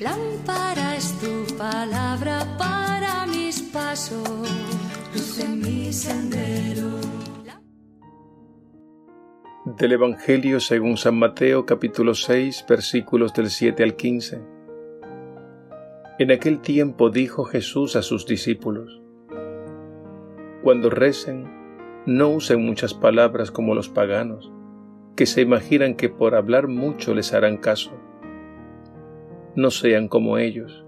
[0.00, 4.28] Lámpara es tu palabra para mis pasos,
[5.14, 6.90] luz en mi sendero.
[9.78, 14.42] Del Evangelio según San Mateo capítulo 6 versículos del 7 al 15.
[16.18, 19.00] En aquel tiempo dijo Jesús a sus discípulos,
[20.62, 21.48] Cuando recen,
[22.04, 24.52] no usen muchas palabras como los paganos,
[25.16, 28.09] que se imaginan que por hablar mucho les harán caso
[29.54, 30.84] no sean como ellos,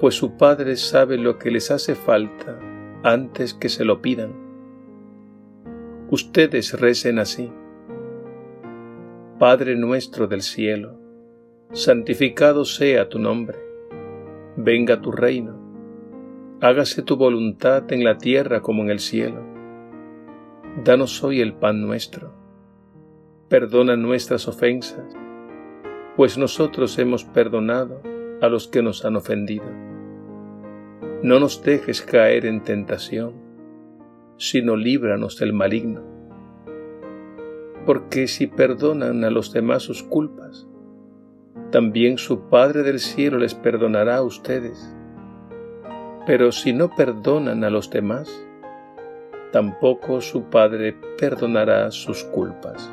[0.00, 2.58] pues su Padre sabe lo que les hace falta
[3.02, 4.32] antes que se lo pidan.
[6.10, 7.52] Ustedes recen así.
[9.38, 10.98] Padre nuestro del cielo,
[11.72, 13.58] santificado sea tu nombre,
[14.56, 15.56] venga tu reino,
[16.60, 19.44] hágase tu voluntad en la tierra como en el cielo.
[20.82, 22.32] Danos hoy el pan nuestro,
[23.48, 25.04] perdona nuestras ofensas
[26.18, 28.02] pues nosotros hemos perdonado
[28.42, 29.66] a los que nos han ofendido.
[31.22, 33.34] No nos dejes caer en tentación,
[34.36, 36.02] sino líbranos del maligno.
[37.86, 40.66] Porque si perdonan a los demás sus culpas,
[41.70, 44.92] también su Padre del cielo les perdonará a ustedes.
[46.26, 48.28] Pero si no perdonan a los demás,
[49.52, 52.92] tampoco su Padre perdonará sus culpas.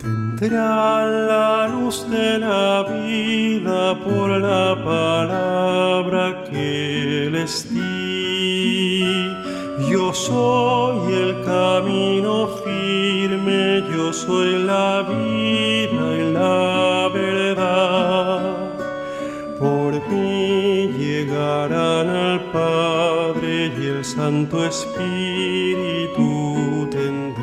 [0.00, 9.04] Tendrán la luz de la vida por la palabra que les di.
[9.90, 12.32] Yo soy el camino
[12.64, 18.56] firme, yo soy la vida y la verdad
[19.58, 22.75] por mí llegarán al Padre
[24.26, 26.20] Santo Espíritu
[26.90, 27.38] tendrán.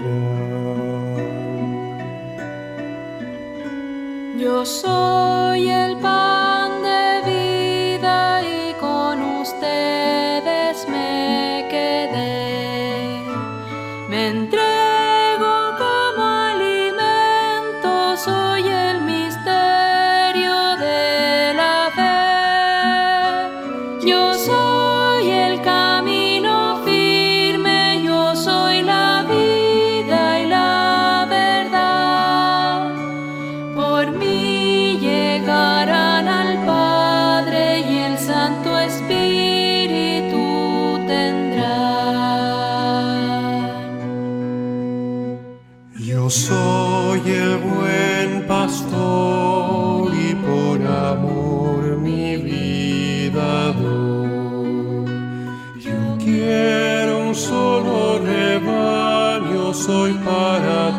[4.37, 5.95] Yo soy el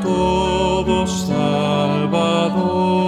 [0.04, 3.03] todos Salvador.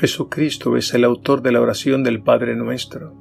[0.00, 3.12] Jesucristo es el autor de la oración del Padre nuestro.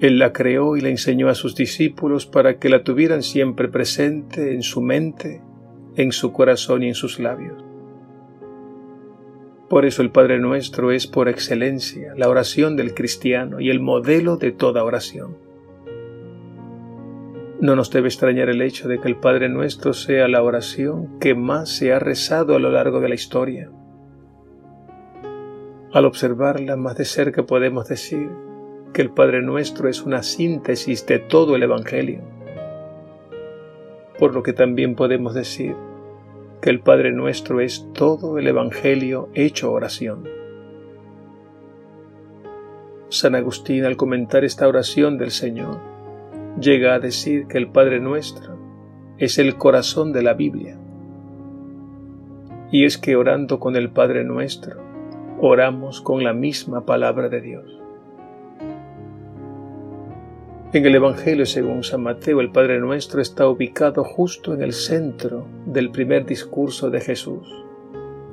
[0.00, 4.54] Él la creó y la enseñó a sus discípulos para que la tuvieran siempre presente
[4.54, 5.42] en su mente,
[5.94, 7.64] en su corazón y en sus labios.
[9.68, 14.38] Por eso el Padre nuestro es por excelencia la oración del cristiano y el modelo
[14.38, 15.36] de toda oración.
[17.60, 21.36] No nos debe extrañar el hecho de que el Padre nuestro sea la oración que
[21.36, 23.70] más se ha rezado a lo largo de la historia.
[25.96, 28.28] Al observarla más de cerca podemos decir
[28.92, 32.20] que el Padre Nuestro es una síntesis de todo el Evangelio.
[34.18, 35.74] Por lo que también podemos decir
[36.60, 40.28] que el Padre Nuestro es todo el Evangelio hecho oración.
[43.08, 45.80] San Agustín al comentar esta oración del Señor
[46.60, 48.58] llega a decir que el Padre Nuestro
[49.16, 50.78] es el corazón de la Biblia.
[52.70, 54.85] Y es que orando con el Padre Nuestro,
[55.38, 57.80] oramos con la misma palabra de Dios.
[60.72, 65.46] En el Evangelio según San Mateo, el Padre Nuestro está ubicado justo en el centro
[65.66, 67.48] del primer discurso de Jesús,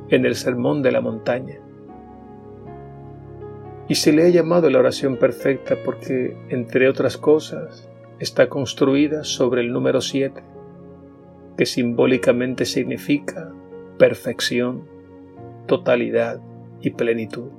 [0.10, 1.60] en el Sermón de la Montaña.
[3.88, 7.90] Y se le ha llamado la oración perfecta porque, entre otras cosas,
[8.20, 10.42] está construida sobre el número 7,
[11.58, 13.52] que simbólicamente significa
[13.98, 14.88] perfección,
[15.68, 16.42] totalidad
[16.84, 17.50] y plenitud.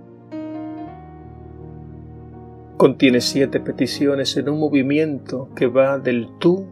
[2.77, 6.67] Contiene siete peticiones en un movimiento que va del tú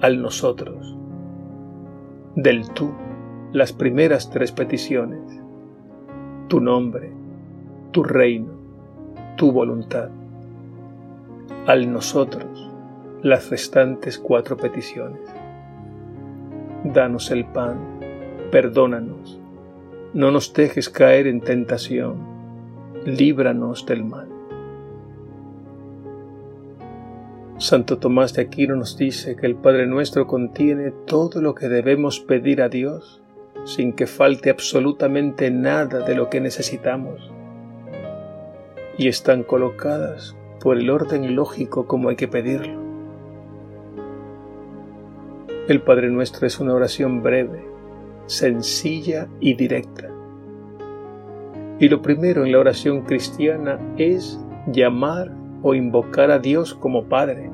[0.00, 0.96] al nosotros.
[2.34, 2.92] Del tú,
[3.52, 5.20] las primeras tres peticiones.
[6.48, 7.12] Tu nombre,
[7.90, 8.52] tu reino,
[9.36, 10.08] tu voluntad.
[11.66, 12.70] Al nosotros,
[13.22, 15.20] las restantes cuatro peticiones.
[16.84, 17.78] Danos el pan,
[18.50, 19.38] perdónanos,
[20.14, 22.16] no nos dejes caer en tentación,
[23.04, 24.28] líbranos del mal.
[27.58, 32.20] Santo Tomás de Aquino nos dice que el Padre nuestro contiene todo lo que debemos
[32.20, 33.20] pedir a Dios
[33.64, 37.30] sin que falte absolutamente nada de lo que necesitamos.
[38.96, 42.80] Y están colocadas por el orden lógico como hay que pedirlo.
[45.68, 47.67] El Padre nuestro es una oración breve,
[48.28, 50.08] sencilla y directa.
[51.80, 54.40] Y lo primero en la oración cristiana es
[54.72, 55.32] llamar
[55.62, 57.50] o invocar a Dios como Padre,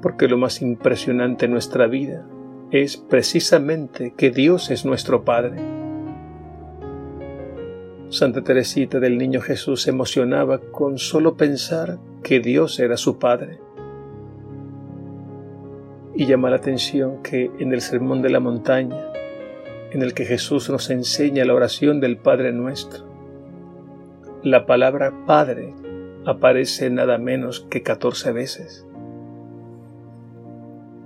[0.00, 2.26] porque lo más impresionante en nuestra vida
[2.70, 5.60] es precisamente que Dios es nuestro Padre.
[8.08, 13.58] Santa Teresita del Niño Jesús se emocionaba con solo pensar que Dios era su Padre.
[16.14, 19.12] Y llama la atención que en el Sermón de la Montaña,
[19.92, 23.04] en el que Jesús nos enseña la oración del Padre nuestro,
[24.42, 25.74] la palabra Padre
[26.24, 28.86] aparece nada menos que 14 veces.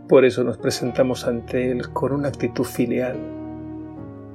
[0.09, 3.17] Por eso nos presentamos ante Él con una actitud filial,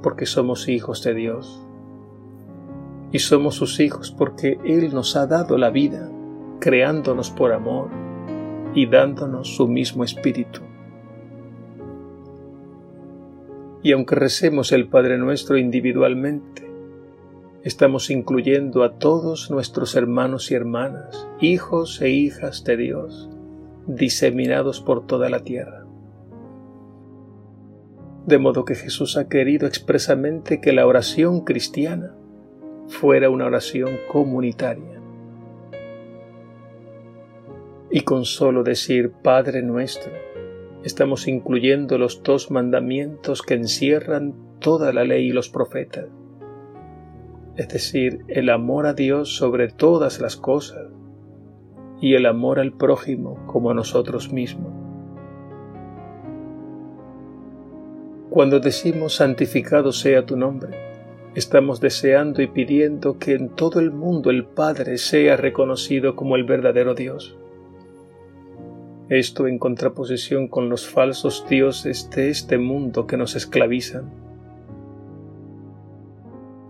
[0.02, 1.66] porque somos hijos de Dios.
[3.10, 6.10] Y somos sus hijos porque Él nos ha dado la vida,
[6.60, 7.88] creándonos por amor
[8.74, 10.60] y dándonos su mismo espíritu.
[13.82, 16.70] Y aunque recemos el Padre nuestro individualmente,
[17.64, 23.28] estamos incluyendo a todos nuestros hermanos y hermanas, hijos e hijas de Dios,
[23.86, 25.84] diseminados por toda la tierra.
[28.26, 32.14] De modo que Jesús ha querido expresamente que la oración cristiana
[32.86, 35.00] fuera una oración comunitaria.
[37.90, 40.12] Y con solo decir Padre nuestro,
[40.84, 46.06] estamos incluyendo los dos mandamientos que encierran toda la ley y los profetas,
[47.56, 50.88] es decir, el amor a Dios sobre todas las cosas
[52.00, 54.72] y el amor al prójimo como a nosotros mismos.
[58.30, 60.70] Cuando decimos santificado sea tu nombre,
[61.34, 66.44] estamos deseando y pidiendo que en todo el mundo el Padre sea reconocido como el
[66.44, 67.36] verdadero Dios.
[69.12, 74.10] Esto en contraposición con los falsos dioses de este mundo que nos esclavizan.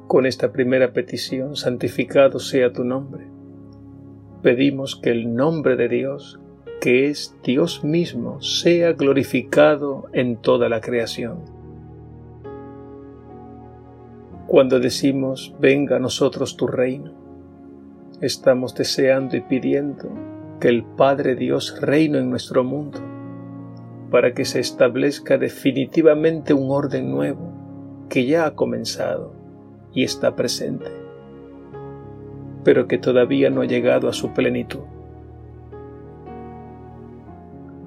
[0.08, 3.28] Con esta primera petición, santificado sea tu nombre,
[4.42, 6.40] pedimos que el nombre de Dios,
[6.80, 11.44] que es Dios mismo, sea glorificado en toda la creación.
[14.48, 17.12] Cuando decimos, venga a nosotros tu reino,
[18.20, 20.31] estamos deseando y pidiendo
[20.62, 22.98] que el Padre Dios reine en nuestro mundo,
[24.10, 27.52] para que se establezca definitivamente un orden nuevo
[28.08, 29.34] que ya ha comenzado
[29.92, 31.02] y está presente
[32.64, 34.80] pero que todavía no ha llegado a su plenitud.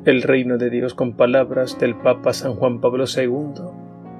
[0.05, 3.63] El reino de Dios con palabras del Papa San Juan Pablo II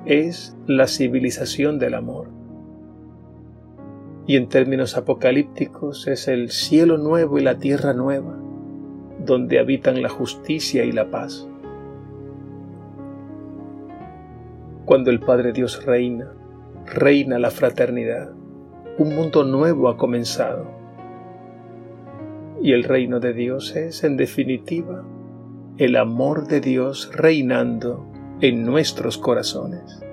[0.06, 2.28] es la civilización del amor.
[4.28, 8.40] Y en términos apocalípticos es el cielo nuevo y la tierra nueva,
[9.26, 11.48] donde habitan la justicia y la paz.
[14.86, 16.32] Cuando el Padre Dios reina,
[16.86, 18.32] reina la fraternidad
[18.98, 20.72] un mundo nuevo ha comenzado.
[22.62, 25.04] Y el reino de Dios es, en definitiva,
[25.78, 30.05] el amor de Dios reinando en nuestros corazones.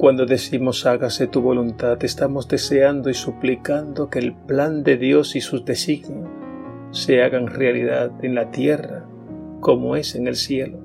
[0.00, 5.42] Cuando decimos hágase tu voluntad, estamos deseando y suplicando que el plan de Dios y
[5.42, 6.26] sus designios
[6.90, 9.04] se hagan realidad en la tierra
[9.60, 10.78] como es en el cielo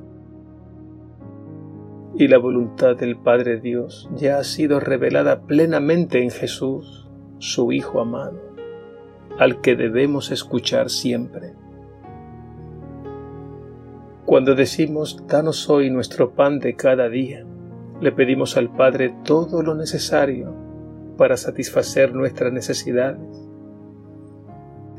[2.18, 7.08] y la voluntad del Padre Dios ya ha sido revelada plenamente en Jesús,
[7.40, 8.42] su Hijo amado,
[9.40, 11.54] al que debemos escuchar siempre.
[14.26, 17.46] Cuando decimos, danos hoy nuestro pan de cada día,
[18.02, 20.54] le pedimos al Padre todo lo necesario
[21.18, 23.50] para satisfacer nuestras necesidades.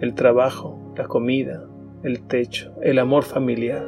[0.01, 1.65] El trabajo, la comida,
[2.03, 3.85] el techo, el amor familiar,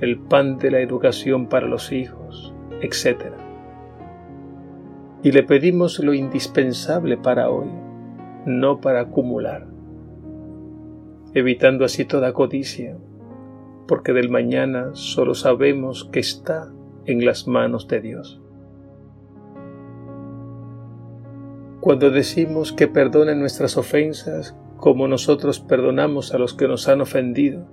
[0.00, 3.32] el pan de la educación para los hijos, etc.
[5.22, 7.68] Y le pedimos lo indispensable para hoy,
[8.44, 9.66] no para acumular,
[11.32, 12.98] evitando así toda codicia,
[13.86, 16.72] porque del mañana solo sabemos que está
[17.06, 18.40] en las manos de Dios.
[21.80, 27.66] Cuando decimos que perdone nuestras ofensas como nosotros perdonamos a los que nos han ofendido,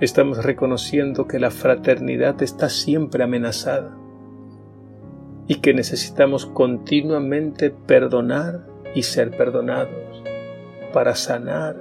[0.00, 3.96] estamos reconociendo que la fraternidad está siempre amenazada
[5.46, 10.22] y que necesitamos continuamente perdonar y ser perdonados
[10.92, 11.76] para sanar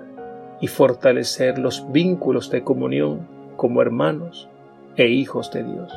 [0.62, 3.28] y fortalecer los vínculos de comunión
[3.58, 4.50] como hermanos
[4.96, 5.94] e hijos de Dios.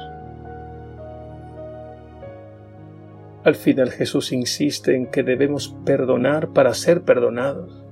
[3.44, 7.84] Al final Jesús insiste en que debemos perdonar para ser perdonados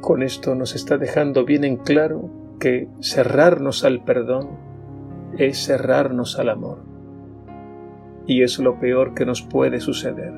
[0.00, 4.48] con esto nos está dejando bien en claro que cerrarnos al perdón
[5.36, 6.78] es cerrarnos al amor.
[8.26, 10.32] Y es lo peor que nos puede suceder.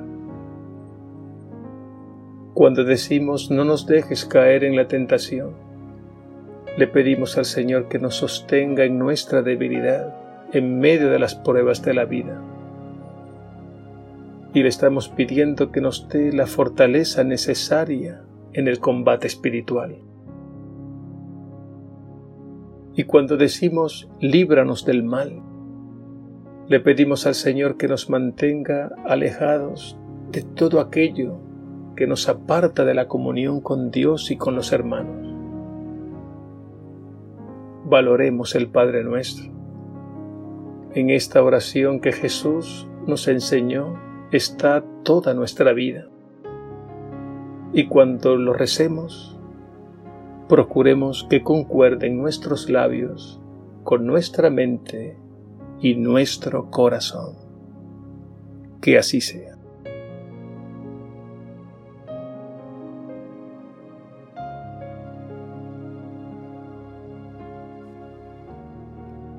[2.55, 5.53] Cuando decimos no nos dejes caer en la tentación,
[6.77, 10.17] le pedimos al Señor que nos sostenga en nuestra debilidad
[10.53, 12.43] en medio de las pruebas de la vida.
[14.53, 19.99] Y le estamos pidiendo que nos dé la fortaleza necesaria en el combate espiritual.
[22.95, 25.41] Y cuando decimos líbranos del mal,
[26.69, 29.97] le pedimos al Señor que nos mantenga alejados
[30.33, 31.39] de todo aquello
[31.97, 35.31] que nos aparta de la comunión con Dios y con los hermanos.
[37.91, 39.51] valoremos el Padre nuestro.
[40.95, 43.99] En esta oración que Jesús nos enseñó
[44.33, 46.07] está toda nuestra vida.
[47.73, 49.37] Y cuando lo recemos,
[50.49, 53.41] procuremos que concuerden nuestros labios
[53.83, 55.17] con nuestra mente
[55.81, 57.35] y nuestro corazón.
[58.81, 59.57] Que así sea.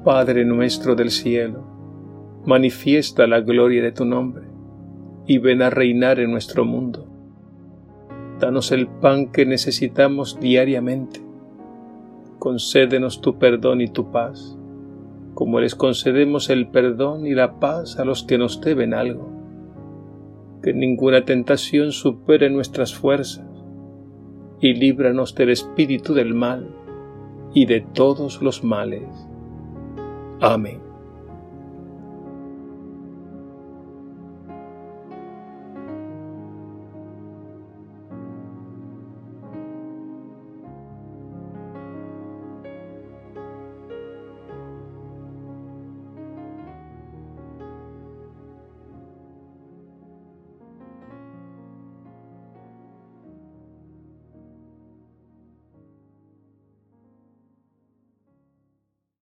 [0.04, 1.64] Padre nuestro del cielo,
[2.46, 4.51] manifiesta la gloria de tu nombre
[5.26, 7.08] y ven a reinar en nuestro mundo.
[8.40, 11.22] Danos el pan que necesitamos diariamente.
[12.40, 14.58] Concédenos tu perdón y tu paz,
[15.34, 19.30] como les concedemos el perdón y la paz a los que nos deben algo.
[20.64, 23.46] Que ninguna tentación supere nuestras fuerzas
[24.60, 26.68] y líbranos del espíritu del mal
[27.54, 29.28] y de todos los males
[30.42, 30.91] Amém.